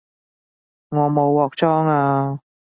[0.89, 2.39] 我冇鑊裝吖